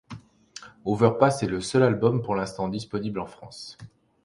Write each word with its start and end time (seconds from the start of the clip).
Overpass 0.83 1.43
est 1.43 1.47
le 1.47 1.61
seul 1.61 1.83
album 1.83 2.23
pour 2.23 2.33
l'instant 2.33 2.69
disponible 2.69 3.19
en 3.19 3.27
France. 3.27 3.77